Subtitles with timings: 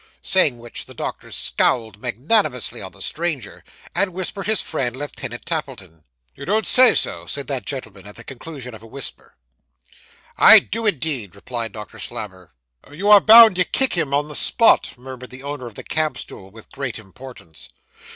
[0.23, 3.63] Saying which the doctor scowled magnanimously on the stranger,
[3.93, 6.05] and whispered his friend Lieutenant Tappleton.
[6.33, 9.35] 'You don't say so,' said that gentleman, at the conclusion of the whisper.
[10.39, 12.51] 'I do, indeed,' replied Doctor Slammer.
[12.91, 16.17] 'You are bound to kick him on the spot,' murmured the owner of the camp
[16.17, 17.69] stool, with great importance.